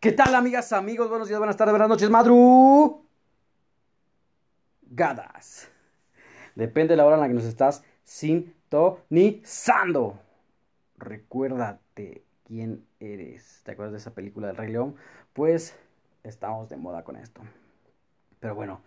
[0.00, 1.10] ¿Qué tal, amigas, amigos?
[1.10, 3.04] Buenos días, buenas tardes, buenas noches, madru.
[4.80, 5.68] Gadas.
[6.54, 10.18] Depende de la hora en la que nos estás sintonizando.
[10.96, 13.60] Recuérdate quién eres.
[13.62, 14.96] ¿Te acuerdas de esa película del Rey León?
[15.34, 15.76] Pues
[16.22, 17.42] estamos de moda con esto.
[18.40, 18.80] Pero bueno.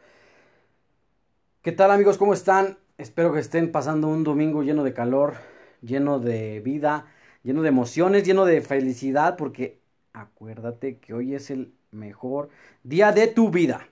[1.61, 2.17] ¿Qué tal, amigos?
[2.17, 2.79] ¿Cómo están?
[2.97, 5.35] Espero que estén pasando un domingo lleno de calor,
[5.83, 7.05] lleno de vida,
[7.43, 9.82] lleno de emociones, lleno de felicidad, porque
[10.23, 12.49] acuérdate que hoy es el mejor
[12.83, 13.87] día de tu vida.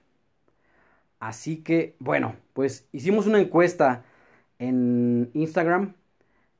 [1.19, 4.03] Así que, bueno, pues hicimos una encuesta
[4.59, 5.93] en Instagram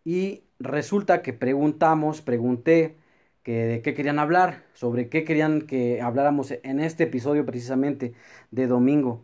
[0.05, 2.97] y resulta que preguntamos, pregunté
[3.43, 8.13] que de qué querían hablar, sobre qué querían que habláramos en este episodio precisamente
[8.51, 9.23] de domingo.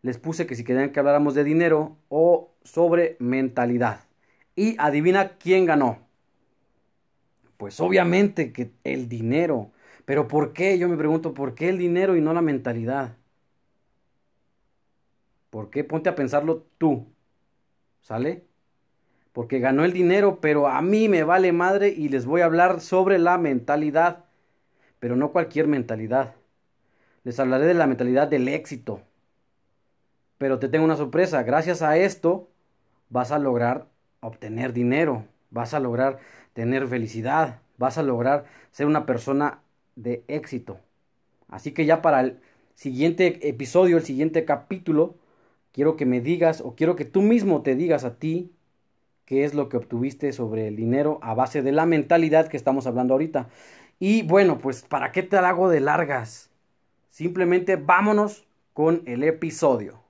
[0.00, 4.00] Les puse que si querían que habláramos de dinero o sobre mentalidad.
[4.56, 5.98] Y adivina quién ganó.
[7.58, 9.70] Pues obviamente que el dinero.
[10.08, 10.78] Pero ¿por qué?
[10.78, 13.18] Yo me pregunto, ¿por qué el dinero y no la mentalidad?
[15.50, 15.84] ¿Por qué?
[15.84, 17.12] Ponte a pensarlo tú.
[18.00, 18.46] ¿Sale?
[19.34, 22.80] Porque ganó el dinero, pero a mí me vale madre y les voy a hablar
[22.80, 24.24] sobre la mentalidad.
[24.98, 26.36] Pero no cualquier mentalidad.
[27.22, 29.02] Les hablaré de la mentalidad del éxito.
[30.38, 31.42] Pero te tengo una sorpresa.
[31.42, 32.48] Gracias a esto
[33.10, 33.88] vas a lograr
[34.20, 35.26] obtener dinero.
[35.50, 36.18] Vas a lograr
[36.54, 37.60] tener felicidad.
[37.76, 39.60] Vas a lograr ser una persona
[40.02, 40.78] de éxito.
[41.48, 42.40] Así que ya para el
[42.74, 45.16] siguiente episodio, el siguiente capítulo,
[45.72, 48.52] quiero que me digas o quiero que tú mismo te digas a ti
[49.24, 52.86] qué es lo que obtuviste sobre el dinero a base de la mentalidad que estamos
[52.86, 53.48] hablando ahorita.
[53.98, 56.50] Y bueno, pues ¿para qué te hago de largas?
[57.10, 60.00] Simplemente vámonos con el episodio.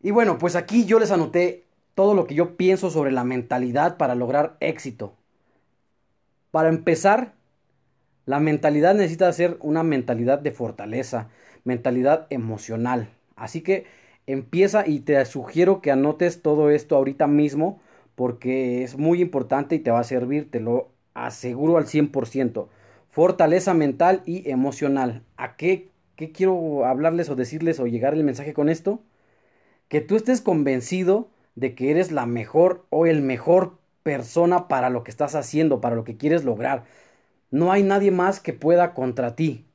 [0.00, 1.64] Y bueno, pues aquí yo les anoté
[1.96, 5.17] todo lo que yo pienso sobre la mentalidad para lograr éxito.
[6.50, 7.34] Para empezar,
[8.26, 11.28] la mentalidad necesita ser una mentalidad de fortaleza,
[11.64, 13.08] mentalidad emocional.
[13.36, 13.86] Así que
[14.26, 17.80] empieza y te sugiero que anotes todo esto ahorita mismo
[18.14, 22.68] porque es muy importante y te va a servir, te lo aseguro al 100%.
[23.10, 25.22] Fortaleza mental y emocional.
[25.36, 29.00] ¿A qué, qué quiero hablarles o decirles o llegar el mensaje con esto?
[29.88, 35.04] Que tú estés convencido de que eres la mejor o el mejor persona para lo
[35.04, 36.84] que estás haciendo, para lo que quieres lograr.
[37.50, 39.66] No hay nadie más que pueda contra ti.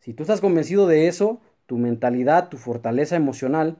[0.00, 3.78] Si tú estás convencido de eso, tu mentalidad, tu fortaleza emocional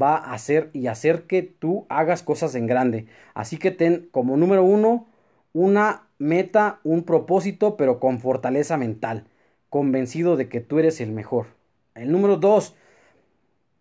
[0.00, 3.06] va a hacer y hacer que tú hagas cosas en grande.
[3.34, 5.06] Así que ten como número uno
[5.52, 9.24] una meta, un propósito, pero con fortaleza mental,
[9.70, 11.46] convencido de que tú eres el mejor.
[11.94, 12.74] El número dos,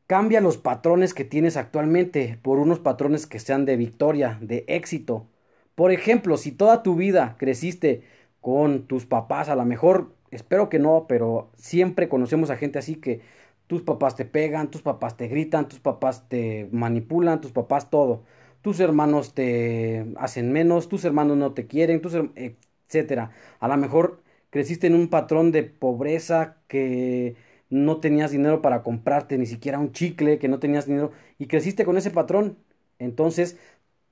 [0.07, 5.27] cambia los patrones que tienes actualmente por unos patrones que sean de victoria, de éxito,
[5.75, 8.03] por ejemplo, si toda tu vida creciste
[8.41, 12.95] con tus papás, a lo mejor, espero que no, pero siempre conocemos a gente así
[12.95, 13.21] que
[13.67, 18.23] tus papás te pegan, tus papás te gritan, tus papás te manipulan, tus papás todo.
[18.61, 23.31] Tus hermanos te hacen menos, tus hermanos no te quieren, tus etcétera.
[23.59, 27.35] A lo mejor creciste en un patrón de pobreza que
[27.69, 31.85] no tenías dinero para comprarte ni siquiera un chicle, que no tenías dinero y creciste
[31.85, 32.57] con ese patrón.
[32.99, 33.57] Entonces,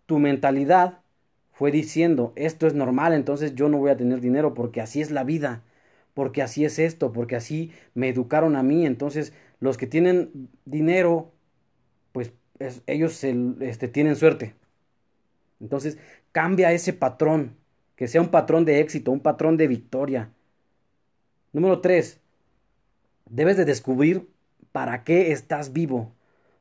[0.06, 1.01] tu mentalidad
[1.62, 5.12] fue diciendo, esto es normal, entonces yo no voy a tener dinero porque así es
[5.12, 5.62] la vida,
[6.16, 11.32] porque así es esto, porque así me educaron a mí, entonces los que tienen dinero,
[12.14, 12.34] pues
[12.88, 14.56] ellos este, tienen suerte.
[15.60, 16.00] Entonces
[16.32, 17.56] cambia ese patrón,
[17.96, 20.32] que sea un patrón de éxito, un patrón de victoria.
[21.54, 22.22] Número tres,
[23.30, 24.28] debes de descubrir
[24.72, 26.12] para qué estás vivo.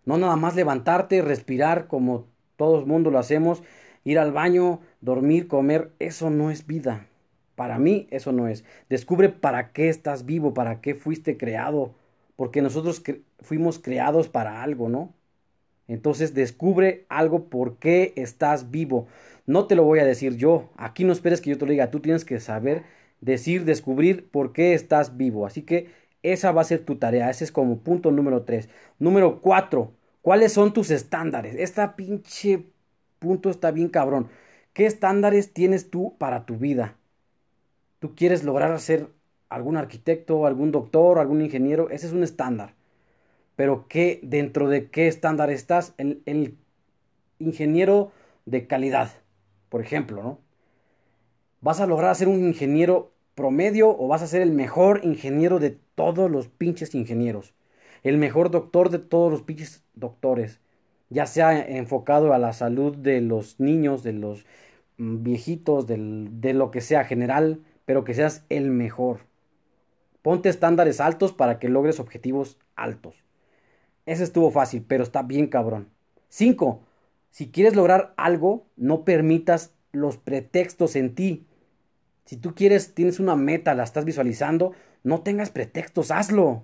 [0.04, 3.62] No nada más levantarte, respirar como todo el mundo lo hacemos
[4.04, 7.06] ir al baño, dormir, comer, eso no es vida.
[7.54, 8.64] Para mí eso no es.
[8.88, 11.94] Descubre para qué estás vivo, para qué fuiste creado,
[12.36, 13.02] porque nosotros
[13.40, 15.12] fuimos creados para algo, ¿no?
[15.88, 19.08] Entonces descubre algo por qué estás vivo.
[19.46, 20.70] No te lo voy a decir yo.
[20.76, 21.90] Aquí no esperes que yo te lo diga.
[21.90, 22.84] Tú tienes que saber
[23.20, 25.46] decir, descubrir por qué estás vivo.
[25.46, 25.88] Así que
[26.22, 27.28] esa va a ser tu tarea.
[27.28, 28.68] Ese es como punto número tres.
[29.00, 29.92] Número cuatro.
[30.22, 31.56] ¿Cuáles son tus estándares?
[31.56, 32.66] Esta pinche
[33.20, 34.28] punto está bien cabrón.
[34.72, 36.96] ¿Qué estándares tienes tú para tu vida?
[38.00, 39.08] ¿Tú quieres lograr ser
[39.48, 41.90] algún arquitecto, algún doctor, algún ingeniero?
[41.90, 42.74] Ese es un estándar.
[43.54, 45.94] Pero ¿qué, dentro de qué estándar estás?
[45.98, 46.56] El, el
[47.38, 48.10] ingeniero
[48.46, 49.12] de calidad,
[49.68, 50.38] por ejemplo, ¿no?
[51.60, 55.78] ¿Vas a lograr ser un ingeniero promedio o vas a ser el mejor ingeniero de
[55.94, 57.52] todos los pinches ingenieros?
[58.02, 60.60] El mejor doctor de todos los pinches doctores
[61.10, 64.46] ya sea enfocado a la salud de los niños, de los
[64.96, 69.20] mm, viejitos, de lo que sea general, pero que seas el mejor.
[70.22, 73.16] Ponte estándares altos para que logres objetivos altos.
[74.06, 75.88] Ese estuvo fácil, pero está bien cabrón.
[76.28, 76.80] 5.
[77.30, 81.46] Si quieres lograr algo, no permitas los pretextos en ti.
[82.24, 84.72] Si tú quieres, tienes una meta, la estás visualizando,
[85.02, 86.62] no tengas pretextos, hazlo.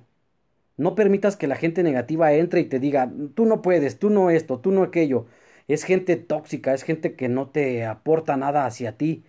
[0.77, 4.31] No permitas que la gente negativa entre y te diga, tú no puedes, tú no
[4.31, 5.27] esto, tú no aquello.
[5.69, 9.25] Es gente tóxica, es gente que no te aporta nada hacia ti.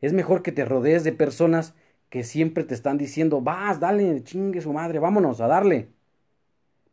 [0.00, 1.74] Es mejor que te rodees de personas
[2.10, 5.88] que siempre te están diciendo, vas, dale, chingue su madre, vámonos a darle.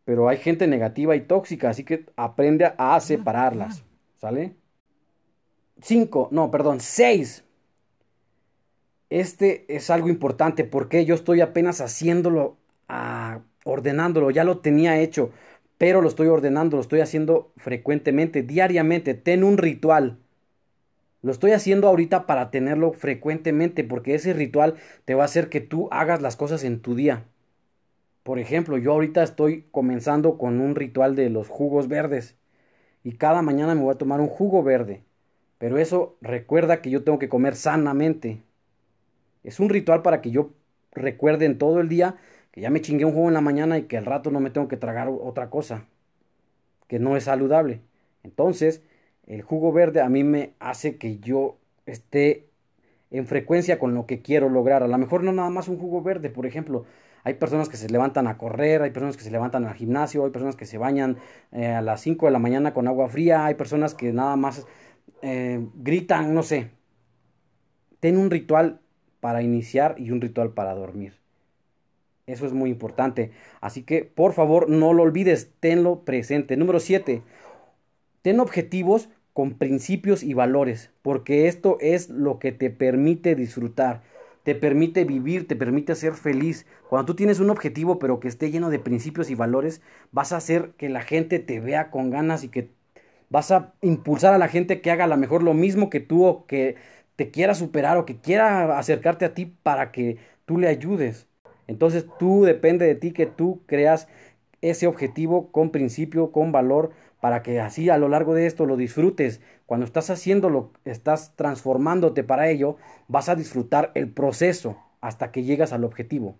[0.04, 3.84] Pero hay gente negativa y tóxica, así que aprende a separarlas.
[4.18, 4.56] ¿Sale?
[5.82, 7.44] Cinco, no, perdón, seis.
[9.10, 12.58] Este es algo importante porque yo estoy apenas haciéndolo,
[12.88, 15.32] ah, ordenándolo, ya lo tenía hecho,
[15.78, 19.14] pero lo estoy ordenando, lo estoy haciendo frecuentemente, diariamente.
[19.14, 20.20] Ten un ritual.
[21.24, 24.76] Lo estoy haciendo ahorita para tenerlo frecuentemente porque ese ritual
[25.06, 27.26] te va a hacer que tú hagas las cosas en tu día.
[28.24, 32.38] Por ejemplo, yo ahorita estoy comenzando con un ritual de los jugos verdes
[33.04, 35.04] y cada mañana me voy a tomar un jugo verde.
[35.58, 38.42] Pero eso recuerda que yo tengo que comer sanamente.
[39.44, 40.52] Es un ritual para que yo
[40.92, 42.18] recuerde en todo el día
[42.52, 44.50] que ya me chingué un jugo en la mañana y que al rato no me
[44.50, 45.86] tengo que tragar otra cosa
[46.88, 47.82] que no es saludable.
[48.24, 48.84] Entonces,
[49.26, 52.50] el jugo verde a mí me hace que yo esté
[53.12, 54.84] en frecuencia con lo que quiero lograr.
[54.84, 56.86] A lo mejor no nada más un jugo verde, por ejemplo.
[57.24, 60.32] Hay personas que se levantan a correr, hay personas que se levantan al gimnasio, hay
[60.32, 61.18] personas que se bañan
[61.52, 64.66] eh, a las 5 de la mañana con agua fría, hay personas que nada más
[65.22, 66.72] eh, gritan, no sé.
[68.02, 68.82] Ten un ritual
[69.22, 71.21] para iniciar y un ritual para dormir.
[72.28, 73.32] Eso es muy importante.
[73.62, 76.56] Así que, por favor, no lo olvides, tenlo presente.
[76.58, 77.24] Número 7.
[78.22, 84.04] Ten objetivos con principios y valores, porque esto es lo que te permite disfrutar,
[84.44, 86.66] te permite vivir, te permite ser feliz.
[86.90, 89.82] Cuando tú tienes un objetivo pero que esté lleno de principios y valores,
[90.12, 92.70] vas a hacer que la gente te vea con ganas y que
[93.30, 96.26] vas a impulsar a la gente que haga a lo mejor lo mismo que tú
[96.26, 96.76] o que
[97.16, 101.28] te quiera superar o que quiera acercarte a ti para que tú le ayudes.
[101.72, 104.10] Entonces tú depende de ti que tú creas
[104.62, 106.92] ese objetivo con principio, con valor,
[107.22, 109.40] para que así a lo largo de esto lo disfrutes.
[109.66, 112.76] Cuando estás haciéndolo, estás transformándote para ello,
[113.08, 116.36] vas a disfrutar el proceso hasta que llegas al objetivo.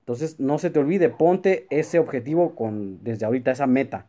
[0.00, 4.06] Entonces, no se te olvide, ponte ese objetivo con desde ahorita esa meta.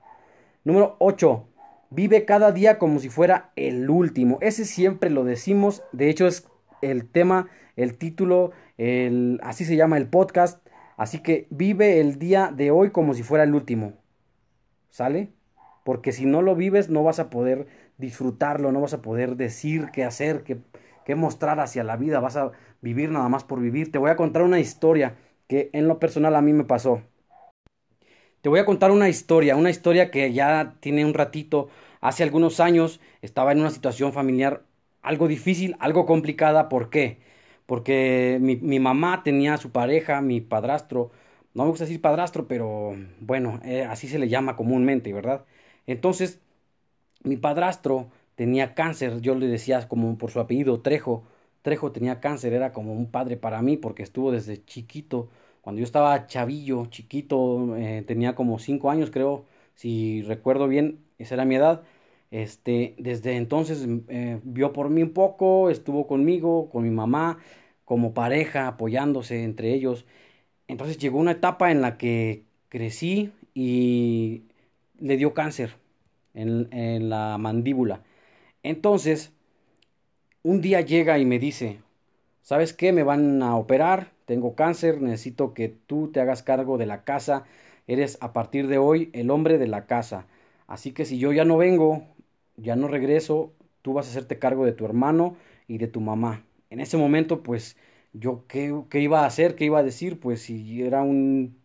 [0.63, 1.47] Número 8.
[1.89, 4.37] Vive cada día como si fuera el último.
[4.41, 6.47] Ese siempre lo decimos, de hecho es
[6.81, 7.49] el tema,
[7.83, 10.65] el título, el así se llama el podcast,
[10.97, 13.93] así que vive el día de hoy como si fuera el último.
[14.89, 15.31] ¿Sale?
[15.89, 17.67] porque si no lo vives no vas a poder
[17.97, 20.59] disfrutarlo, no vas a poder decir qué hacer, qué,
[21.03, 23.91] qué mostrar hacia la vida, vas a vivir nada más por vivir.
[23.91, 25.15] Te voy a contar una historia
[25.47, 27.01] que en lo personal a mí me pasó.
[28.41, 31.69] Te voy a contar una historia, una historia que ya tiene un ratito,
[32.01, 34.63] hace algunos años estaba en una situación familiar
[35.01, 37.17] algo difícil, algo complicada, ¿por qué?
[37.69, 41.11] Porque mi, mi mamá tenía a su pareja, mi padrastro,
[41.55, 45.45] no me gusta decir padrastro, pero bueno, eh, así se le llama comúnmente, ¿verdad?
[45.87, 46.41] Entonces,
[47.23, 51.23] mi padrastro tenía cáncer, yo le decía como por su apellido Trejo,
[51.61, 55.29] Trejo tenía cáncer, era como un padre para mí porque estuvo desde chiquito,
[55.61, 59.45] cuando yo estaba chavillo, chiquito, eh, tenía como cinco años creo,
[59.75, 61.83] si recuerdo bien, esa era mi edad,
[62.31, 67.39] este, desde entonces eh, vio por mí un poco, estuvo conmigo, con mi mamá,
[67.89, 70.05] como pareja, apoyándose entre ellos.
[70.67, 74.43] Entonces llegó una etapa en la que crecí y
[74.99, 75.75] le dio cáncer
[76.35, 78.03] en, la mandíbula.
[78.61, 79.33] Entonces,
[80.43, 81.79] un día llega y me dice,
[82.43, 82.93] ¿sabes qué?
[82.93, 87.45] Me van a operar, tengo cáncer, necesito que tú te hagas cargo de la casa,
[87.87, 90.27] eres a partir de hoy el hombre de la casa.
[90.67, 92.03] Así que si yo ya no vengo,
[92.55, 96.45] ya no regreso, tú vas a hacerte cargo de tu hermano y de tu mamá.
[96.69, 97.77] En ese momento, pues,
[98.13, 101.57] yo qué, qué iba a hacer, qué iba a decir, pues si era un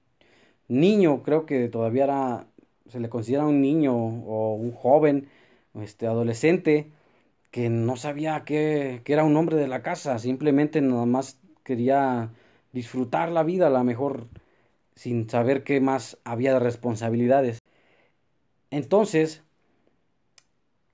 [0.68, 2.48] niño, creo que todavía era
[2.88, 5.28] se le considera un niño o un joven,
[5.82, 6.90] este adolescente,
[7.50, 12.30] que no sabía que, que era un hombre de la casa, simplemente nada más quería
[12.72, 14.28] disfrutar la vida, a lo mejor
[14.96, 17.60] sin saber qué más había de responsabilidades.
[18.70, 19.43] Entonces,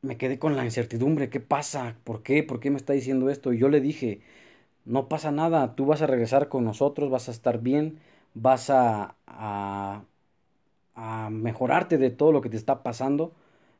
[0.02, 1.96] me quedé con la incertidumbre, ¿qué pasa?
[2.04, 2.42] ¿Por qué?
[2.42, 3.52] ¿Por qué me está diciendo esto?
[3.52, 4.20] Y yo le dije,
[4.86, 8.00] no pasa nada, tú vas a regresar con nosotros, vas a estar bien,
[8.34, 10.04] vas a, a
[10.94, 13.32] a mejorarte de todo lo que te está pasando,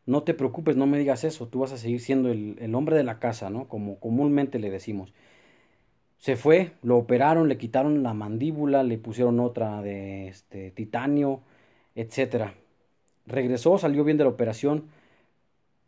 [0.06, 3.04] no te preocupes, no me digas eso, tú vas a seguir siendo el, hombre de
[3.04, 3.68] la casa, ¿no?
[3.68, 5.12] Como comúnmente le decimos.
[6.18, 11.40] se fue, lo operaron, le quitaron la mandíbula, le pusieron otra de este, titanio,
[11.94, 12.54] etc.
[13.26, 14.84] Regresó, salió bien de la operación,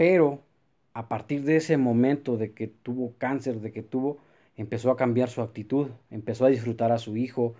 [0.02, 0.42] pero
[0.94, 4.18] a partir de ese momento de que tuvo cáncer, de que tuvo,
[4.56, 7.54] empezó a cambiar su actitud, empezó a disfrutar a su hijo,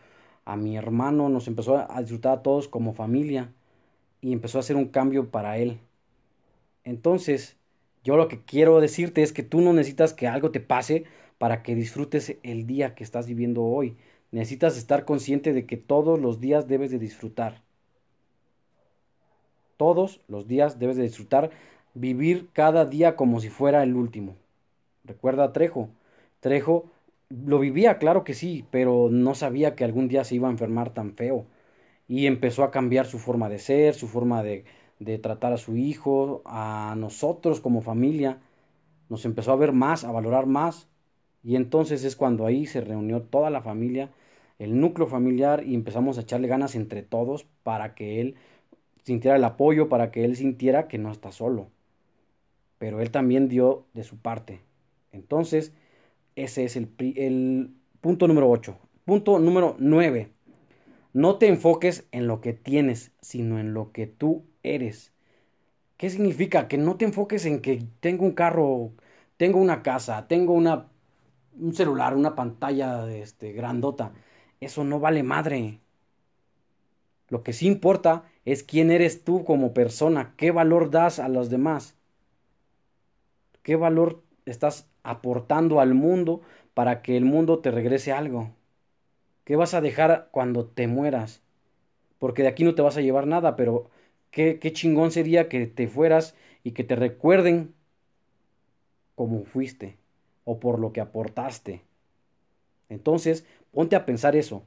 [0.45, 3.53] a mi hermano, nos empezó a disfrutar a todos como familia
[4.21, 5.79] y empezó a hacer un cambio para él.
[6.83, 7.59] Entonces,
[8.03, 11.05] yo lo que quiero decirte es que tú no necesitas que algo te pase
[11.39, 13.97] para que disfrutes el día que estás viviendo hoy.
[14.33, 17.63] Necesitas estar consciente de que todos los días debes de disfrutar.
[19.77, 21.53] Todos los días debes de disfrutar,
[21.95, 24.37] vivir cada día como si fuera el último.
[25.05, 25.89] Recuerda a Trejo.
[26.41, 26.91] Trejo
[27.31, 30.91] lo vivía, claro que sí, pero no sabía que algún día se iba a enfermar
[30.91, 31.47] tan feo.
[32.09, 34.65] Y empezó a cambiar su forma de ser, su forma de,
[34.99, 38.39] de tratar a su hijo, a nosotros como familia.
[39.09, 40.89] Nos empezó a ver más, a valorar más.
[41.43, 44.11] Y entonces es cuando ahí se reunió toda la familia,
[44.59, 48.37] el núcleo familiar, y empezamos a echarle ganas entre todos para que él
[49.05, 51.69] sintiera el apoyo, para que él sintiera que no está solo.
[52.83, 54.61] Pero él también dio de su parte.
[55.13, 55.73] Entonces,
[56.35, 58.77] ese es el, el punto número 8.
[59.05, 60.33] Punto número 9.
[61.13, 65.13] No te enfoques en lo que tienes, sino en lo que tú eres.
[65.97, 66.67] ¿Qué significa?
[66.67, 68.91] Que no te enfoques en que tengo un carro,
[69.37, 70.89] tengo una casa, tengo una,
[71.57, 74.13] un celular, una pantalla este, grandota.
[74.59, 75.79] Eso no vale madre.
[77.29, 81.49] Lo que sí importa es quién eres tú como persona, qué valor das a los
[81.49, 81.97] demás,
[83.63, 86.43] qué valor estás aportando al mundo
[86.75, 88.51] para que el mundo te regrese algo.
[89.45, 91.43] ¿Qué vas a dejar cuando te mueras?
[92.19, 93.91] Porque de aquí no te vas a llevar nada, pero
[94.31, 97.75] qué, chingón sería que te fueras y que te recuerden
[99.15, 99.97] como fuiste
[100.45, 101.83] o por lo que aportaste.
[102.89, 104.63] Entonces, ponte a pensar eso.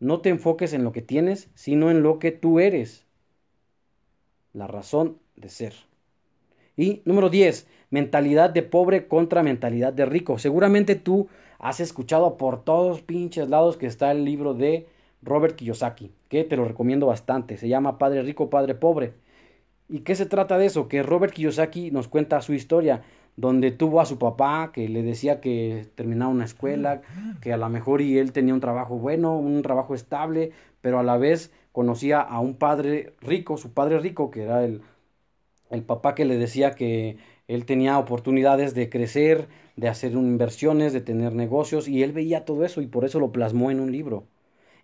[0.00, 3.06] No te enfoques en lo que tienes, sino en lo que tú eres.
[4.52, 5.74] La razón de ser.
[6.76, 10.38] Y número 10, mentalidad de pobre contra mentalidad de rico.
[10.38, 14.86] Seguramente tú has escuchado por todos pinches lados que está el libro de
[15.22, 17.56] Robert Kiyosaki, que te lo recomiendo bastante.
[17.56, 19.12] Se llama Padre Rico, Padre Pobre.
[19.88, 20.88] ¿Y qué se trata de eso?
[20.88, 23.02] Que Robert Kiyosaki nos cuenta su historia,
[23.36, 27.02] donde tuvo a su papá que le decía que terminaba una escuela,
[27.40, 31.02] que a lo mejor y él tenía un trabajo bueno, un trabajo estable, pero a
[31.02, 34.82] la vez conocía a un padre rico, su padre rico, que era el
[35.72, 37.16] el papá que le decía que
[37.48, 42.64] él tenía oportunidades de crecer, de hacer inversiones, de tener negocios, y él veía todo
[42.64, 44.26] eso y por eso lo plasmó en un libro.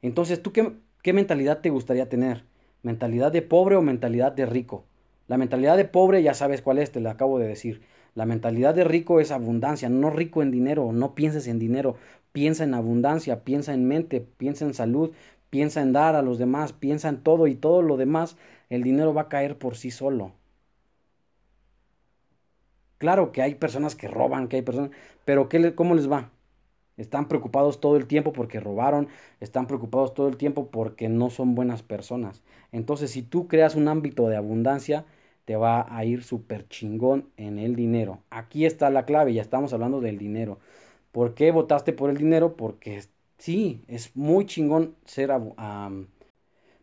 [0.03, 2.45] Entonces, ¿tú qué, qué mentalidad te gustaría tener?
[2.83, 4.85] ¿Mentalidad de pobre o mentalidad de rico?
[5.29, 7.83] La mentalidad de pobre ya sabes cuál es, te la acabo de decir.
[8.15, 11.97] La mentalidad de rico es abundancia, no rico en dinero, no pienses en dinero,
[12.33, 15.13] piensa en abundancia, piensa en mente, piensa en salud,
[15.51, 18.37] piensa en dar a los demás, piensa en todo y todo lo demás,
[18.71, 20.38] el dinero va a caer por sí solo.
[22.99, 24.91] Claro que hay personas que roban, que hay personas,
[25.25, 26.31] pero ¿qué ¿cómo les va?
[26.97, 29.09] Están preocupados todo el tiempo porque robaron,
[29.41, 32.43] están preocupados todo el tiempo porque no son buenas personas.
[32.73, 35.07] Entonces, si tú creas un ámbito de abundancia,
[35.45, 38.23] te va a ir súper chingón en el dinero.
[38.31, 40.59] Aquí está la clave, ya estamos hablando del dinero.
[41.13, 42.57] ¿Por qué votaste por el dinero?
[42.57, 43.03] Porque
[43.39, 45.31] sí, es muy chingón ser,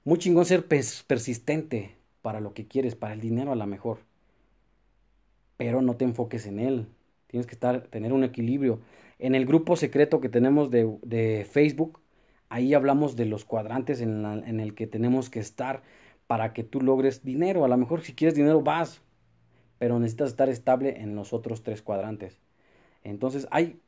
[0.04, 4.00] muy chingón ser persistente para lo que quieres, para el dinero a lo mejor
[5.58, 6.88] pero no te enfoques en él.
[7.28, 8.80] Tienes que estar, tener un equilibrio.
[9.20, 12.00] En el grupo secreto que tenemos de, de Facebook,
[12.50, 15.84] ahí hablamos de los cuadrantes en, en, el que tenemos que estar
[16.28, 17.64] para que tú logres dinero.
[17.66, 19.02] A lo mejor si quieres dinero vas,
[19.78, 22.40] pero necesitas estar estable en los otros tres cuadrantes.
[23.04, 23.80] Entonces hay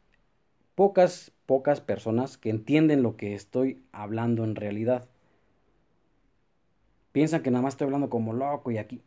[0.75, 5.07] pocas, pocas personas que entienden lo que estoy hablando en realidad.
[7.11, 9.01] Piensan que nada más estoy hablando como loco y aquí.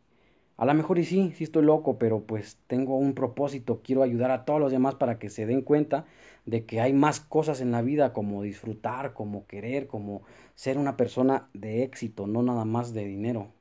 [0.57, 4.31] A lo mejor y sí, sí estoy loco, pero pues tengo un propósito, quiero ayudar
[4.31, 6.05] a todos los demás para que se den cuenta
[6.45, 10.21] de que hay más cosas en la vida como disfrutar, como querer, como
[10.55, 13.51] ser una persona de éxito, no nada más de dinero.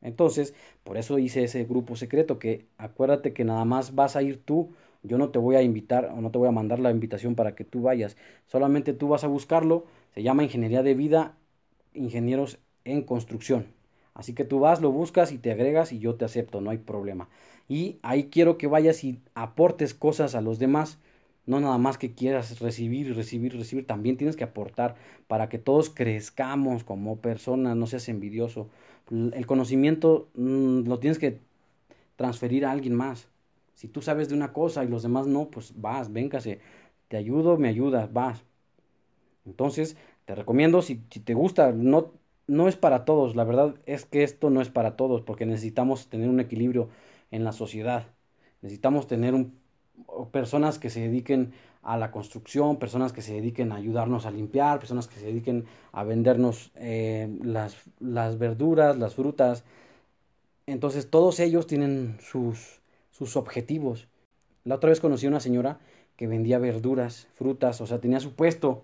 [0.00, 4.42] Entonces, por eso hice ese grupo secreto, que acuérdate que nada más vas a ir
[4.44, 7.34] tú, yo no te voy a invitar o no te voy a mandar la invitación
[7.34, 11.36] para que tú vayas, solamente tú vas a buscarlo, se llama Ingeniería de Vida,
[11.94, 13.66] Ingenieros en Construcción.
[14.14, 16.78] Así que tú vas, lo buscas y te agregas y yo te acepto, no hay
[16.78, 17.28] problema.
[17.68, 20.98] Y ahí quiero que vayas y aportes cosas a los demás.
[21.46, 23.86] No nada más que quieras recibir, recibir, recibir.
[23.86, 28.68] También tienes que aportar para que todos crezcamos como personas, no seas envidioso.
[29.10, 31.40] El conocimiento mm, lo tienes que
[32.16, 33.28] transferir a alguien más.
[33.74, 36.60] Si tú sabes de una cosa y los demás no, pues vas, véngase.
[37.08, 38.44] te ayudo, me ayudas, vas.
[39.44, 42.12] Entonces, te recomiendo, si, si te gusta, no,
[42.46, 46.08] no es para todos, la verdad es que esto no es para todos, porque necesitamos
[46.08, 46.88] tener un equilibrio
[47.30, 48.06] en la sociedad.
[48.62, 49.58] Necesitamos tener un,
[50.30, 54.78] personas que se dediquen a la construcción, personas que se dediquen a ayudarnos a limpiar,
[54.78, 59.64] personas que se dediquen a vendernos eh, las, las verduras, las frutas.
[60.66, 64.08] Entonces todos ellos tienen sus, sus objetivos.
[64.64, 65.78] La otra vez conocí a una señora
[66.16, 68.82] que vendía verduras, frutas, o sea, tenía su puesto,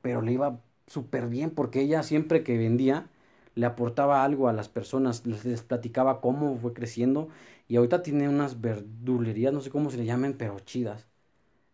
[0.00, 3.08] pero le iba súper bien porque ella siempre que vendía
[3.54, 7.28] le aportaba algo a las personas, les, platicaba cómo fue creciendo
[7.68, 11.06] y ahorita tiene unas verdulerías, no sé cómo se le llamen, pero chidas.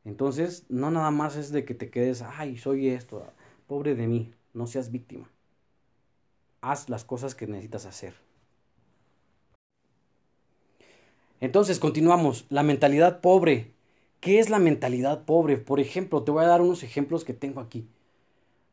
[0.05, 3.25] Entonces, no nada más es de que te quedes, ay, soy esto,
[3.67, 5.29] pobre de mí, no seas víctima.
[6.61, 8.15] Haz las cosas que necesitas hacer.
[11.41, 12.45] Entonces, continuamos.
[12.51, 13.73] La mentalidad pobre.
[14.21, 15.57] ¿Qué es la mentalidad pobre?
[15.57, 17.89] Por ejemplo, te voy a dar unos ejemplos que tengo aquí.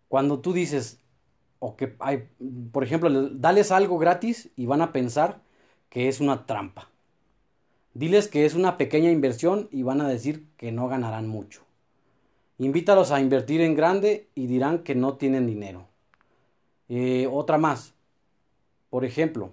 [0.07, 0.99] Cuando tú dices,
[1.59, 2.29] o que hay,
[2.71, 5.41] por ejemplo, dales algo gratis y van a pensar
[5.89, 6.89] que es una trampa.
[7.93, 11.63] Diles que es una pequeña inversión y van a decir que no ganarán mucho.
[12.59, 15.87] Invítalos a invertir en grande y dirán que no tienen dinero.
[16.89, 17.93] Eh, otra más.
[18.89, 19.51] Por ejemplo,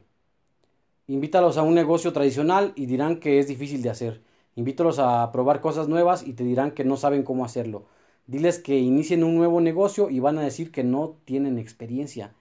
[1.07, 4.23] invítalos a un negocio tradicional y dirán que es difícil de hacer.
[4.57, 7.87] Invítalos a probar cosas nuevas y te dirán que no saben cómo hacerlo.
[8.27, 12.33] Diles que inicien un nuevo negocio y van a decir que no tienen experiencia.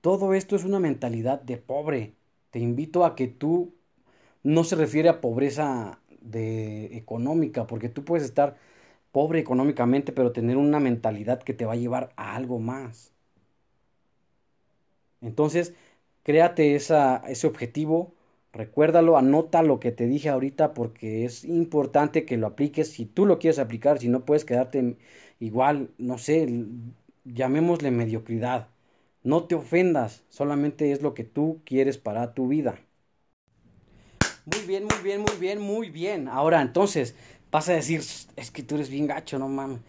[0.00, 2.14] Todo esto es una mentalidad de pobre.
[2.50, 3.72] Te invito a que tú
[4.42, 8.56] no se refiere a pobreza de económica, porque tú puedes estar
[9.12, 13.12] pobre económicamente, pero tener una mentalidad que te va a llevar a algo más.
[15.20, 15.74] Entonces,
[16.22, 18.14] créate ese objetivo,
[18.52, 23.26] Recuérdalo, anota lo que te dije ahorita porque es importante que lo apliques si tú
[23.26, 24.96] lo quieres aplicar, si no puedes quedarte
[25.40, 26.48] igual, no sé,
[27.24, 28.68] llamémosle mediocridad.
[29.22, 32.80] No te ofendas, solamente es lo que tú quieres para tu vida.
[34.44, 36.28] Muy bien, muy bien, muy bien, muy bien.
[36.28, 37.14] Ahora, entonces,
[37.50, 38.00] vas a decir,
[38.36, 39.80] es que tú eres bien gacho, no mames.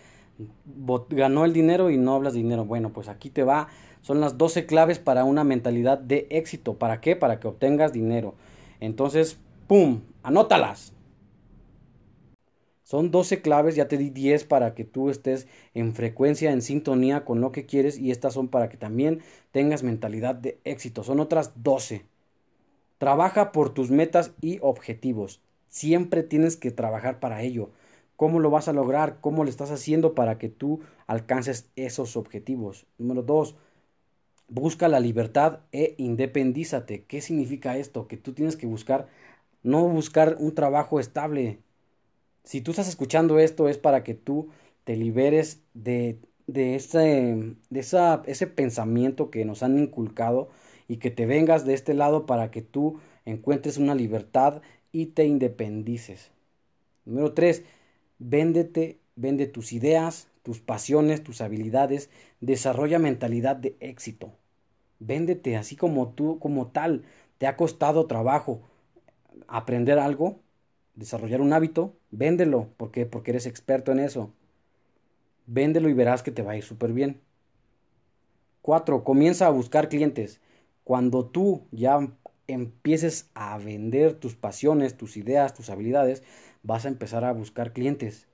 [1.10, 2.66] Ganó el dinero y no hablas de dinero.
[2.66, 3.68] Bueno, pues aquí te va.
[4.02, 6.76] Son las 12 claves para una mentalidad de éxito.
[6.76, 7.16] ¿Para qué?
[7.16, 8.36] Para que obtengas dinero.
[8.82, 10.02] Entonces, ¡pum!
[10.24, 10.94] Anótalas.
[12.84, 17.24] Son 12 claves, ya te di 10 para que tú estés en frecuencia, en sintonía
[17.24, 21.04] con lo que quieres y estas son para que también tengas mentalidad de éxito.
[21.04, 22.04] Son otras 12.
[22.98, 25.42] Trabaja por tus metas y objetivos.
[25.70, 27.70] Siempre tienes que trabajar para ello.
[28.18, 29.20] ¿Cómo lo vas a lograr?
[29.22, 32.88] ¿Cómo lo estás haciendo para que tú alcances esos objetivos?
[32.98, 33.56] Número 2
[34.52, 37.06] busca la libertad e independízate.
[37.06, 38.08] ¿Qué significa esto?
[38.08, 39.08] Que tú tienes que buscar,
[39.64, 41.60] no buscar un trabajo estable.
[42.44, 44.50] Si tú estás escuchando esto es para que tú
[44.84, 50.50] te liberes de, de, ese, de esa, ese pensamiento que nos han inculcado
[50.88, 54.62] y que te vengas de este lado para que tú encuentres una libertad
[54.92, 56.32] y te independices.
[57.06, 57.64] Número 3.
[58.20, 62.10] Véndete, vende tus ideas, tus pasiones, tus habilidades,
[62.42, 64.34] desarrolla mentalidad de éxito.
[65.02, 67.04] Véndete así como tú, como tal,
[67.40, 68.62] te ha costado trabajo
[69.48, 70.40] aprender algo,
[70.96, 73.06] desarrollar un hábito, véndelo, ¿por qué?
[73.08, 74.32] Porque eres experto en eso.
[75.46, 77.22] Véndelo y verás que te va a ir súper bien.
[78.62, 80.40] Cuatro, comienza a buscar clientes.
[80.84, 82.00] Cuando tú ya
[82.48, 86.24] empieces a vender tus pasiones, tus ideas, tus habilidades,
[86.64, 88.28] vas a empezar a buscar clientes.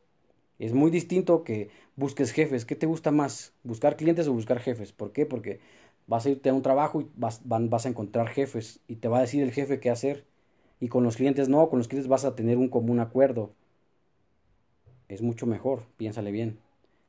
[0.59, 2.65] Es muy distinto que busques jefes.
[2.65, 3.53] ¿Qué te gusta más?
[3.63, 4.91] ¿Buscar clientes o buscar jefes?
[4.93, 5.25] ¿Por qué?
[5.25, 5.59] Porque
[6.07, 9.19] vas a irte a un trabajo y vas, vas a encontrar jefes y te va
[9.19, 10.25] a decir el jefe qué hacer.
[10.79, 13.51] Y con los clientes no, con los clientes vas a tener un común acuerdo.
[15.07, 16.59] Es mucho mejor, piénsale bien.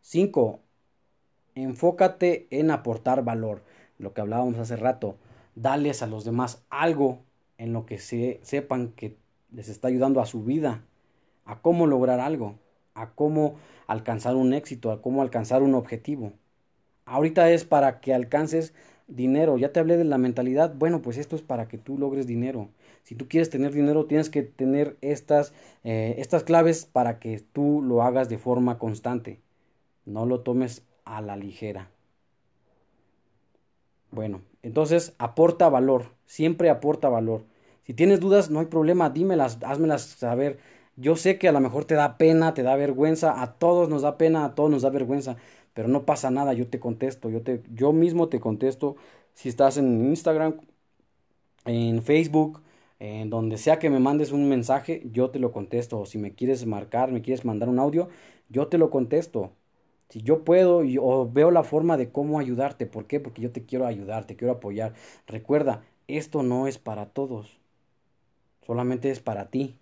[0.02, 0.60] 5.
[1.54, 3.62] Enfócate en aportar valor.
[3.98, 5.16] Lo que hablábamos hace rato.
[5.54, 7.20] Dales a los demás algo
[7.58, 9.16] en lo que se, sepan que
[9.52, 10.84] les está ayudando a su vida,
[11.44, 12.58] a cómo lograr algo,
[12.94, 13.56] a cómo
[13.86, 16.32] alcanzar un éxito, a cómo alcanzar un objetivo.
[17.08, 18.74] Ahorita es para que alcances
[19.08, 19.56] dinero.
[19.56, 20.74] Ya te hablé de la mentalidad.
[20.74, 22.68] Bueno, pues esto es para que tú logres dinero.
[23.02, 27.82] Si tú quieres tener dinero, tienes que tener estas, eh, estas claves para que tú
[27.82, 29.40] lo hagas de forma constante.
[30.04, 31.90] No lo tomes a la ligera.
[34.10, 36.12] Bueno, entonces aporta valor.
[36.26, 37.44] Siempre aporta valor.
[37.84, 39.08] Si tienes dudas, no hay problema.
[39.08, 40.58] Dímelas, házmelas saber.
[40.96, 43.40] Yo sé que a lo mejor te da pena, te da vergüenza.
[43.42, 45.36] A todos nos da pena, a todos nos da vergüenza
[45.74, 48.96] pero no pasa nada, yo te contesto, yo, te, yo mismo te contesto
[49.34, 50.56] si estás en Instagram,
[51.64, 52.62] en Facebook,
[52.98, 56.34] en donde sea que me mandes un mensaje, yo te lo contesto, o si me
[56.34, 58.08] quieres marcar, me quieres mandar un audio,
[58.48, 59.52] yo te lo contesto.
[60.08, 63.20] Si yo puedo o veo la forma de cómo ayudarte, ¿por qué?
[63.20, 64.94] Porque yo te quiero ayudar, te quiero apoyar.
[65.26, 67.60] Recuerda, esto no es para todos,
[68.66, 69.76] solamente es para ti,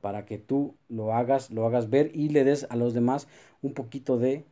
[0.00, 3.28] para que tú lo hagas, lo hagas ver y le des a los demás
[3.62, 4.44] un poquito de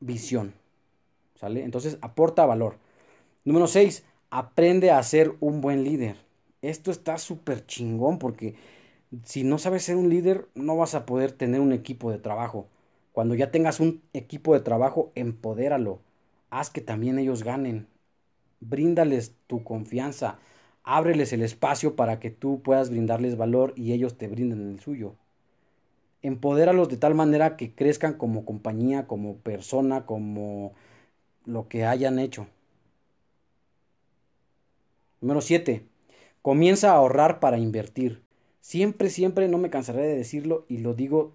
[0.00, 0.54] visión.
[1.34, 1.64] ¿Sale?
[1.64, 2.76] Entonces, aporta valor.
[3.44, 6.16] Número 6, aprende a ser un buen líder.
[6.62, 8.56] Esto está súper chingón porque
[9.24, 12.68] si no sabes ser un líder, no vas a poder tener un equipo de trabajo.
[13.12, 16.00] Cuando ya tengas un equipo de trabajo, empodéralo.
[16.50, 17.88] Haz que también ellos ganen.
[18.60, 20.38] Bríndales tu confianza.
[20.84, 25.16] Ábreles el espacio para que tú puedas brindarles valor y ellos te brinden el suyo.
[26.22, 30.74] Empodéralos de tal manera que crezcan como compañía, como persona, como
[31.46, 32.46] lo que hayan hecho.
[35.20, 35.86] Número 7.
[36.42, 38.22] Comienza a ahorrar para invertir.
[38.60, 41.34] Siempre, siempre no me cansaré de decirlo y lo digo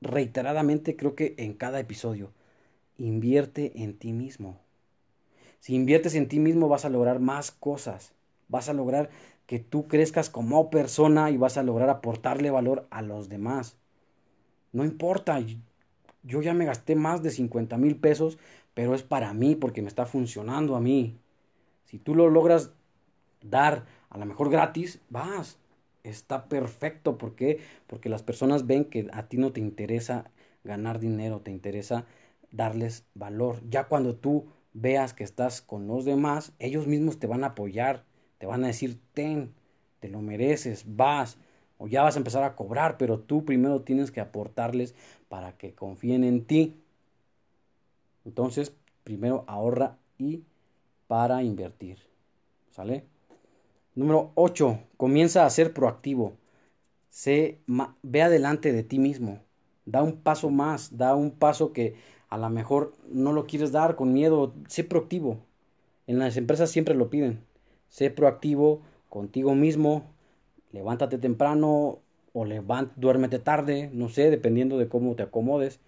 [0.00, 2.30] reiteradamente, creo que en cada episodio.
[2.98, 4.58] Invierte en ti mismo.
[5.60, 8.12] Si inviertes en ti mismo vas a lograr más cosas.
[8.48, 9.10] Vas a lograr
[9.46, 13.78] que tú crezcas como persona y vas a lograr aportarle valor a los demás.
[14.74, 15.40] No importa,
[16.22, 18.38] yo ya me gasté más de 50 mil pesos,
[18.74, 21.16] pero es para mí porque me está funcionando a mí.
[21.86, 22.72] Si tú lo logras
[23.42, 25.58] dar a lo mejor gratis, vas,
[26.02, 27.18] está perfecto.
[27.18, 27.60] ¿Por qué?
[27.86, 30.30] Porque las personas ven que a ti no te interesa
[30.64, 32.06] ganar dinero, te interesa
[32.50, 33.60] darles valor.
[33.70, 38.04] Ya cuando tú veas que estás con los demás, ellos mismos te van a apoyar,
[38.38, 39.54] te van a decir, ten,
[40.00, 41.38] te lo mereces, vas,
[41.78, 44.94] o ya vas a empezar a cobrar, pero tú primero tienes que aportarles
[45.28, 46.76] para que confíen en ti.
[48.24, 50.42] Entonces, primero ahorra y
[51.06, 51.98] para invertir.
[52.70, 53.04] ¿Sale?
[53.94, 54.80] Número 8.
[54.96, 56.32] Comienza a ser proactivo.
[57.10, 57.60] Sé,
[58.02, 59.40] ve adelante de ti mismo.
[59.84, 60.96] Da un paso más.
[60.96, 61.94] Da un paso que
[62.28, 64.54] a lo mejor no lo quieres dar con miedo.
[64.68, 65.38] Sé proactivo.
[66.06, 67.44] En las empresas siempre lo piden.
[67.88, 70.13] Sé proactivo contigo mismo.
[70.74, 72.00] Levántate temprano
[72.32, 72.44] o
[72.96, 73.90] duérmete tarde.
[73.92, 75.78] No sé, dependiendo de cómo te acomodes.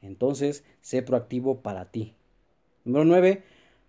[0.00, 2.14] Entonces, sé proactivo para ti.
[2.84, 3.42] Número 9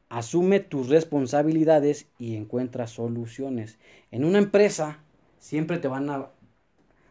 [0.09, 3.79] asume tus responsabilidades y encuentra soluciones.
[4.11, 4.99] En una empresa
[5.39, 6.29] siempre te van a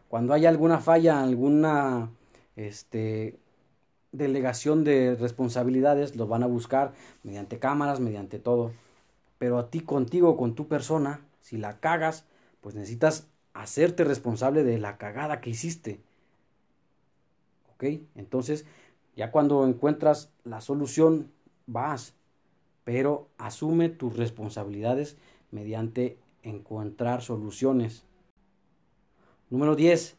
[0.07, 2.11] cuando hay alguna falla, alguna
[2.55, 3.39] este
[4.11, 6.93] delegación de responsabilidades, los van a buscar
[7.23, 8.71] mediante cámaras, mediante todo.
[9.39, 12.25] Pero a ti contigo, con tu persona, si la cagas,
[12.63, 15.99] pues necesitas hacerte responsable de la cagada que hiciste.
[17.75, 17.83] ¿Ok?
[18.15, 18.65] Entonces,
[19.15, 21.31] ya cuando encuentras la solución,
[21.67, 22.15] vas
[22.83, 25.17] pero asume tus responsabilidades
[25.51, 28.03] mediante encontrar soluciones.
[29.49, 30.17] Número 10.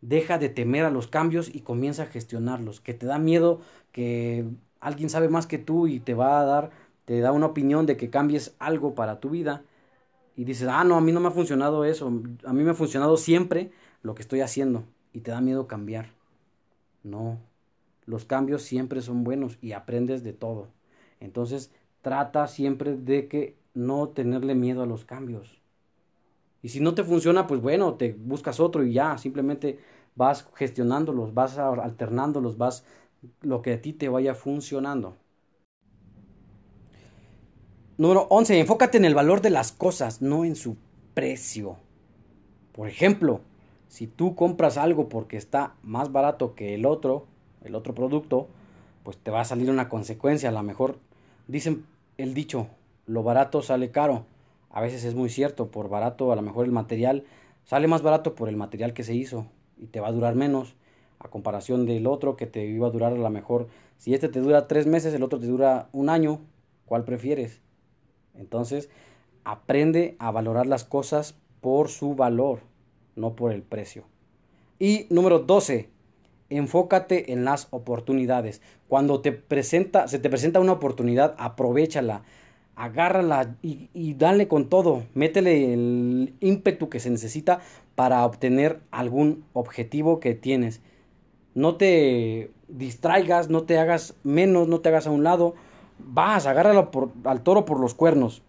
[0.00, 2.80] Deja de temer a los cambios y comienza a gestionarlos.
[2.80, 3.60] Que te da miedo
[3.92, 4.46] que
[4.80, 6.70] alguien sabe más que tú y te va a dar,
[7.04, 9.64] te da una opinión de que cambies algo para tu vida.
[10.40, 12.06] Y dices, ah, no, a mí no me ha funcionado eso.
[12.46, 14.84] A mí me ha funcionado siempre lo que estoy haciendo.
[15.12, 16.14] Y te da miedo cambiar.
[17.02, 17.36] No,
[18.06, 20.68] los cambios siempre son buenos y aprendes de todo.
[21.20, 25.60] Entonces, trata siempre de que no tenerle miedo a los cambios.
[26.62, 29.78] Y si no te funciona, pues bueno, te buscas otro y ya, simplemente
[30.14, 32.86] vas gestionándolos, vas alternándolos, vas
[33.42, 35.18] lo que a ti te vaya funcionando.
[38.00, 38.58] Número 11.
[38.58, 40.78] Enfócate en el valor de las cosas, no en su
[41.12, 41.76] precio.
[42.72, 43.42] Por ejemplo,
[43.88, 47.26] si tú compras algo porque está más barato que el otro,
[47.62, 48.48] el otro producto,
[49.02, 50.48] pues te va a salir una consecuencia.
[50.48, 50.96] A lo mejor
[51.46, 51.84] Dicen
[52.16, 52.68] el dicho,
[53.04, 54.24] lo barato sale caro.
[54.70, 57.24] A veces es muy cierto, por barato a lo mejor el material
[57.64, 59.44] sale más barato por el material que se hizo
[59.76, 60.74] y te va a durar menos
[61.18, 63.68] a comparación del otro que te iba a durar a lo mejor.
[63.98, 66.40] Si este te dura tres meses, el otro te dura un año,
[66.86, 67.60] ¿cuál prefieres?
[68.34, 68.88] Entonces,
[69.44, 72.60] aprende a valorar las cosas por su valor,
[73.16, 74.04] no por el precio.
[74.78, 75.88] Y número 12,
[76.48, 78.60] enfócate en las oportunidades.
[78.88, 82.22] Cuando te presenta, se te presenta una oportunidad, aprovechala,
[82.76, 85.04] agárrala y, y dale con todo.
[85.14, 87.60] Métele el ímpetu que se necesita
[87.94, 90.80] para obtener algún objetivo que tienes.
[91.54, 95.54] No te distraigas, no te hagas menos, no te hagas a un lado.
[96.06, 96.90] Vas, agárralo
[97.24, 98.42] al toro por los cuernos.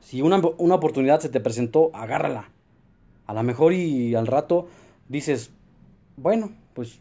[0.00, 2.50] Si una, una oportunidad se te presentó, agárrala.
[3.26, 4.66] A lo mejor y al rato
[5.08, 5.52] dices,
[6.16, 7.00] bueno, pues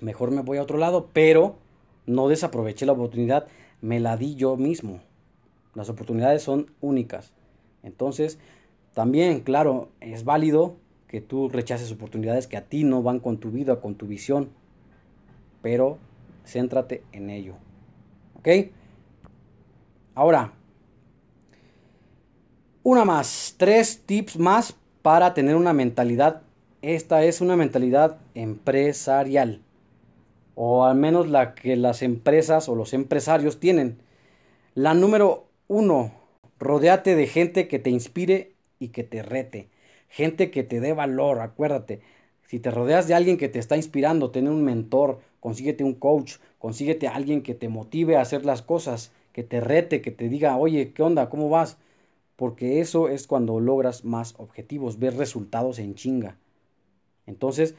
[0.00, 1.56] mejor me voy a otro lado, pero
[2.06, 3.46] no desaproveché la oportunidad,
[3.80, 5.00] me la di yo mismo.
[5.74, 7.32] Las oportunidades son únicas.
[7.82, 8.38] Entonces,
[8.94, 10.76] también, claro, es válido
[11.08, 14.50] que tú rechaces oportunidades que a ti no van con tu vida, con tu visión.
[15.62, 15.98] Pero
[16.46, 17.54] céntrate en ello.
[18.44, 18.70] ¿Ok?
[20.14, 20.52] Ahora,
[22.82, 26.42] una más, tres tips más para tener una mentalidad.
[26.82, 29.62] Esta es una mentalidad empresarial.
[30.54, 33.96] O al menos la que las empresas o los empresarios tienen.
[34.74, 36.12] La número uno,
[36.58, 39.70] rodeate de gente que te inspire y que te rete.
[40.10, 42.02] Gente que te dé valor, acuérdate.
[42.42, 46.34] Si te rodeas de alguien que te está inspirando, tener un mentor, consíguete un coach,
[46.64, 50.30] consíguete a alguien que te motive a hacer las cosas, que te rete, que te
[50.30, 51.28] diga, oye, ¿qué onda?
[51.28, 51.76] ¿Cómo vas?
[52.36, 56.38] Porque eso es cuando logras más objetivos, ver resultados en chinga.
[57.26, 57.74] Entonces,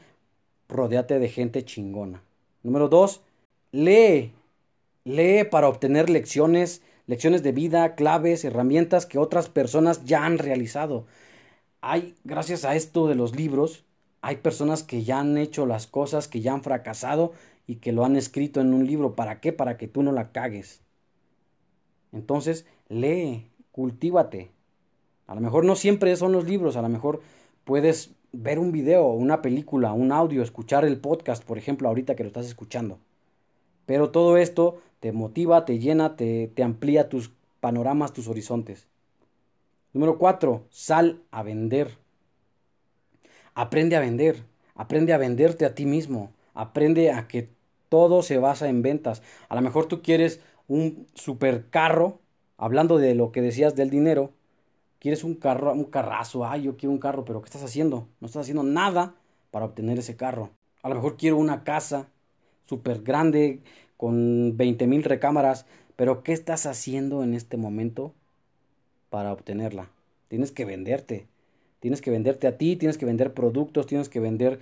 [0.68, 2.22] rodeate de gente chingona.
[2.62, 3.22] Número dos,
[3.72, 4.32] lee.
[5.02, 11.06] Lee para obtener lecciones, lecciones de vida, claves, herramientas que otras personas ya han realizado.
[11.80, 13.84] Hay, gracias a esto de los libros,
[14.20, 17.32] hay personas que ya han hecho las cosas, que ya han fracasado
[17.66, 19.14] y que lo han escrito en un libro.
[19.14, 19.52] ¿Para qué?
[19.52, 20.82] Para que tú no la cagues.
[22.12, 24.50] Entonces, lee, cultívate.
[25.26, 27.20] A lo mejor no siempre son los libros, a lo mejor
[27.64, 32.22] puedes ver un video, una película, un audio, escuchar el podcast, por ejemplo, ahorita que
[32.22, 32.98] lo estás escuchando.
[33.86, 38.86] Pero todo esto te motiva, te llena, te, te amplía tus panoramas, tus horizontes.
[39.92, 41.96] Número cuatro, sal a vender.
[43.54, 44.44] Aprende a vender.
[44.74, 46.30] Aprende a venderte a ti mismo.
[46.54, 47.48] Aprende a que
[47.88, 49.22] todo se basa en ventas.
[49.48, 52.20] A lo mejor tú quieres un super carro,
[52.56, 54.32] hablando de lo que decías del dinero,
[54.98, 58.08] quieres un carro, un carrazo, ay, yo quiero un carro, pero ¿qué estás haciendo?
[58.20, 59.14] No estás haciendo nada
[59.50, 60.50] para obtener ese carro.
[60.82, 62.08] A lo mejor quiero una casa
[62.66, 63.60] súper grande
[63.96, 68.12] con 20 mil recámaras, pero ¿qué estás haciendo en este momento
[69.10, 69.88] para obtenerla?
[70.28, 71.26] Tienes que venderte.
[71.80, 74.60] Tienes que venderte a ti, tienes que vender productos, tienes que vender...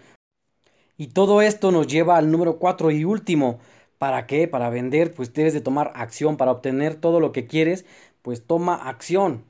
[0.96, 3.59] Y todo esto nos lleva al número cuatro y último.
[3.98, 4.48] ¿Para qué?
[4.48, 6.37] Para vender, pues debes de tomar acción.
[6.37, 7.85] Para obtener todo lo que quieres,
[8.22, 9.44] pues toma acción.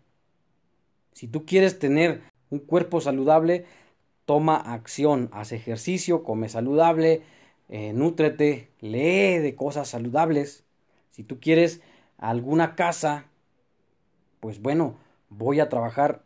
[1.13, 3.67] Si tú quieres tener un cuerpo saludable,
[4.25, 7.23] toma acción, haz ejercicio, come saludable,
[7.69, 10.65] eh, nútrete, lee de cosas saludables.
[11.11, 11.81] Si tú quieres
[12.19, 13.27] alguna casa,
[14.41, 14.97] pues bueno,
[15.31, 16.25] voy a trabajar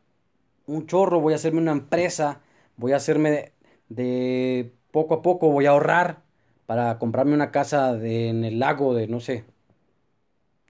[0.66, 2.40] un chorro, voy a hacerme una empresa,
[2.76, 3.52] voy a hacerme
[3.88, 6.22] de, poco a poco, voy a ahorrar
[6.66, 9.44] para comprarme una casa en el lago de, no sé,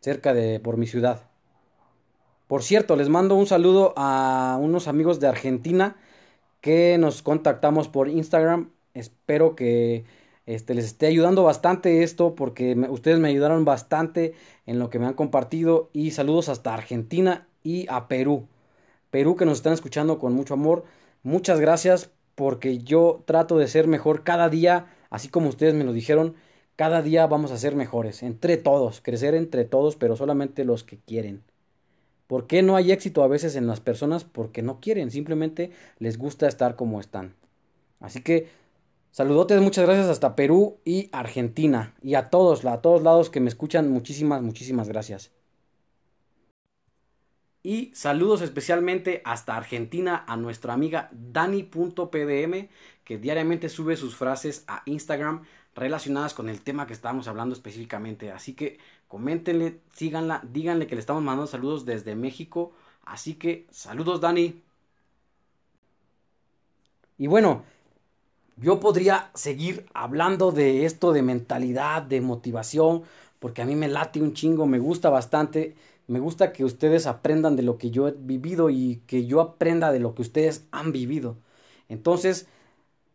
[0.03, 1.23] cerca de por mi ciudad.
[2.47, 5.97] Por cierto, les mando un saludo a unos amigos de Argentina
[6.61, 8.71] que nos contactamos por Instagram.
[8.93, 10.05] Espero que
[10.45, 14.35] este, les esté ayudando bastante esto porque ustedes me ayudaron bastante
[14.67, 15.89] en lo que me han compartido.
[15.95, 18.47] Y saludos hasta Argentina y a Perú.
[19.11, 20.85] Perú que nos están escuchando con mucho amor.
[21.23, 25.93] Muchas gracias porque yo trato de ser mejor cada día, así como ustedes me lo
[25.93, 26.37] dijeron.
[26.77, 30.99] Cada día vamos a ser mejores, entre todos, crecer entre todos, pero solamente los que
[30.99, 31.43] quieren.
[32.29, 34.23] ¿Por qué no hay éxito a veces en las personas?
[34.23, 37.35] Porque no quieren, simplemente les gusta estar como están.
[37.99, 38.47] Así que
[39.11, 41.97] saludotes, muchas gracias hasta Perú y Argentina.
[42.05, 45.38] Y a todos, a todos lados que me escuchan, muchísimas, muchísimas gracias.
[47.69, 52.71] Y saludos especialmente hasta Argentina a nuestra amiga Dani.pdm
[53.05, 55.43] que diariamente sube sus frases a Instagram
[55.75, 58.33] relacionadas con el tema que estábamos hablando específicamente.
[58.33, 62.73] Así que coméntenle, síganla, díganle que le estamos mandando saludos desde México.
[63.05, 64.63] Así que saludos Dani.
[67.19, 67.65] Y bueno,
[68.57, 73.03] yo podría seguir hablando de esto de mentalidad, de motivación,
[73.39, 75.77] porque a mí me late un chingo, me gusta bastante.
[76.09, 79.93] Me gusta que ustedes aprendan de lo que yo he vivido y que yo aprenda
[79.93, 81.37] de lo que ustedes han vivido.
[81.89, 82.49] Entonces,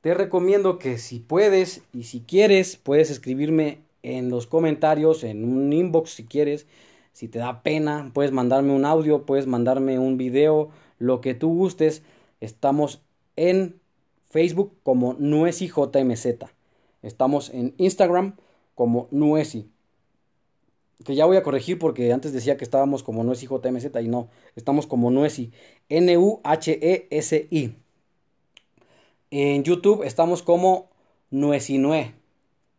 [0.01, 5.73] te recomiendo que si puedes y si quieres, puedes escribirme en los comentarios, en un
[5.73, 6.67] inbox si quieres.
[7.13, 11.53] Si te da pena, puedes mandarme un audio, puedes mandarme un video, lo que tú
[11.55, 12.03] gustes.
[12.41, 13.01] Estamos
[13.35, 13.79] en
[14.29, 16.27] Facebook como NuesiJMZ.
[17.01, 18.35] Estamos en Instagram
[18.75, 19.72] como Nuesi.
[21.05, 24.29] Que ya voy a corregir porque antes decía que estábamos como NuesiJMZ y no.
[24.55, 25.51] Estamos como Nuesi.
[25.89, 27.75] N-U-H-E-S-I.
[29.31, 30.89] En YouTube estamos como
[31.31, 32.13] Nuesinue.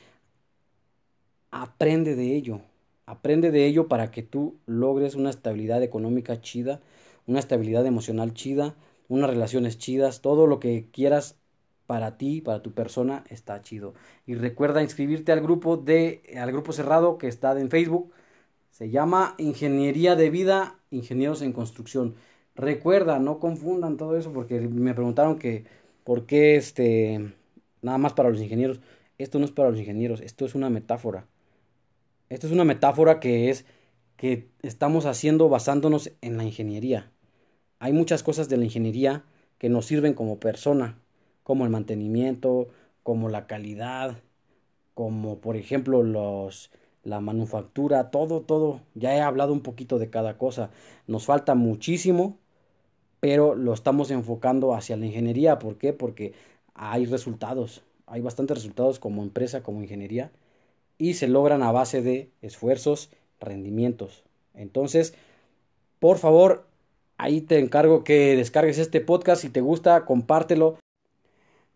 [1.52, 2.60] Aprende de ello.
[3.06, 6.80] Aprende de ello para que tú logres una estabilidad económica chida,
[7.26, 8.74] una estabilidad emocional chida,
[9.08, 11.36] unas relaciones chidas, todo lo que quieras
[11.86, 13.94] para ti, para tu persona, está chido.
[14.26, 18.12] Y recuerda inscribirte al grupo de al grupo cerrado que está en Facebook.
[18.70, 22.14] Se llama Ingeniería de Vida, Ingenieros en Construcción.
[22.54, 25.64] Recuerda, no confundan todo eso porque me preguntaron que
[26.04, 27.32] por qué este
[27.82, 28.80] nada más para los ingenieros.
[29.18, 31.26] Esto no es para los ingenieros, esto es una metáfora.
[32.28, 33.64] Esto es una metáfora que es
[34.16, 37.10] que estamos haciendo basándonos en la ingeniería.
[37.78, 39.24] Hay muchas cosas de la ingeniería
[39.58, 40.98] que nos sirven como persona,
[41.42, 42.68] como el mantenimiento,
[43.02, 44.20] como la calidad,
[44.94, 46.70] como por ejemplo los
[47.08, 48.80] la manufactura, todo, todo.
[48.94, 50.70] Ya he hablado un poquito de cada cosa.
[51.06, 52.38] Nos falta muchísimo,
[53.20, 55.58] pero lo estamos enfocando hacia la ingeniería.
[55.58, 55.92] ¿Por qué?
[55.92, 56.34] Porque
[56.74, 57.82] hay resultados.
[58.06, 60.30] Hay bastantes resultados como empresa, como ingeniería
[60.98, 64.24] y se logran a base de esfuerzos, rendimientos.
[64.54, 65.14] Entonces,
[66.00, 66.66] por favor,
[67.16, 69.42] ahí te encargo que descargues este podcast.
[69.42, 70.78] Si te gusta, compártelo.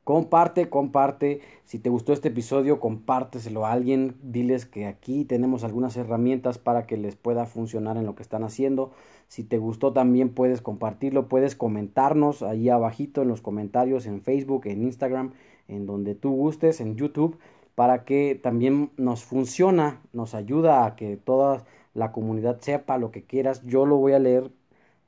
[0.05, 1.41] Comparte, comparte.
[1.65, 4.17] Si te gustó este episodio, compárteselo a alguien.
[4.23, 8.43] Diles que aquí tenemos algunas herramientas para que les pueda funcionar en lo que están
[8.43, 8.93] haciendo.
[9.29, 14.67] Si te gustó también puedes compartirlo, puedes comentarnos ahí abajito en los comentarios en Facebook,
[14.67, 15.33] en Instagram,
[15.69, 17.39] en donde tú gustes, en YouTube
[17.75, 23.25] para que también nos funciona, nos ayuda a que toda la comunidad sepa lo que
[23.25, 23.65] quieras.
[23.65, 24.51] Yo lo voy a leer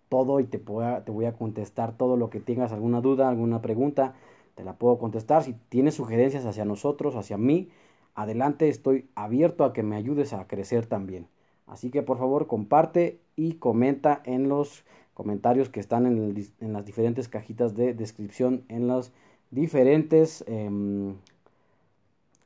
[0.09, 4.15] todo y te, te voy a contestar todo lo que tengas, alguna duda, alguna pregunta,
[4.55, 5.43] te la puedo contestar.
[5.43, 7.69] Si tienes sugerencias hacia nosotros, hacia mí,
[8.15, 11.29] adelante, estoy abierto a que me ayudes a crecer también.
[11.67, 17.29] Así que por favor comparte y comenta en los comentarios que están en, las diferentes
[17.29, 19.13] cajitas de descripción, en las
[19.51, 21.15] diferentes em,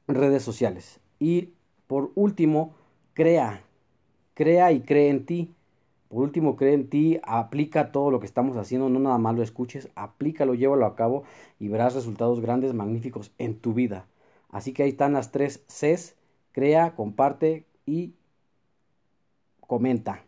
[0.06, 1.00] redes sociales.
[1.18, 1.50] Y
[1.86, 2.74] por último,
[3.14, 3.62] crea,
[4.34, 5.54] crea y cree en ti.
[6.08, 9.42] Por último, cree en ti, aplica todo lo que estamos haciendo, no nada más lo
[9.42, 11.24] escuches, aplícalo, llévalo a cabo
[11.60, 14.06] y verás resultados grandes, magníficos en tu vida.
[14.50, 16.16] Así que ahí están las tres Cs,
[16.52, 18.14] crea, comparte y
[19.60, 20.24] comenta.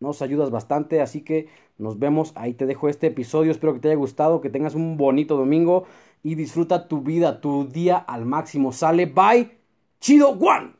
[0.00, 2.32] Nos ayudas bastante, así que nos vemos.
[2.36, 3.50] Ahí te dejo este episodio.
[3.50, 5.84] Espero que te haya gustado, que tengas un bonito domingo
[6.22, 8.72] y disfruta tu vida, tu día al máximo.
[8.72, 9.50] Sale, bye.
[10.00, 10.77] Chido, one.